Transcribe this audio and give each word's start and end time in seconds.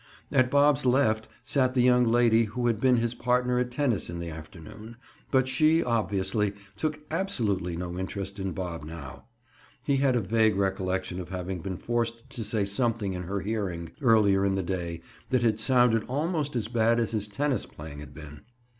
At 0.31 0.49
Bob's 0.49 0.83
left 0.83 1.27
sat 1.43 1.75
the 1.75 1.83
young 1.83 2.05
lady 2.05 2.45
who 2.45 2.65
had 2.65 2.81
been 2.81 2.95
his 2.97 3.13
partner 3.13 3.59
at 3.59 3.69
tennis 3.69 4.09
in 4.09 4.17
the 4.19 4.31
afternoon 4.31 4.95
but 5.29 5.47
she, 5.47 5.83
obviously, 5.83 6.53
took 6.75 7.01
absolutely 7.11 7.75
no 7.77 7.95
interest 7.99 8.39
in 8.39 8.51
Bob 8.51 8.83
now. 8.83 9.25
He 9.83 9.97
had 9.97 10.15
a 10.15 10.19
vague 10.21 10.55
recollection 10.55 11.19
of 11.19 11.29
having 11.29 11.59
been 11.61 11.77
forced 11.77 12.27
to 12.31 12.43
say 12.43 12.65
something 12.65 13.13
in 13.13 13.21
her 13.21 13.41
hearing, 13.41 13.91
earlier 14.01 14.43
in 14.43 14.55
the 14.55 14.63
day, 14.63 15.01
that 15.29 15.43
had 15.43 15.59
sounded 15.59 16.03
almost 16.07 16.55
as 16.55 16.67
bad 16.67 16.99
as 16.99 17.11
his 17.11 17.27
tennis 17.27 17.67
playing 17.67 17.99
had 17.99 18.15
been. 18.15 18.41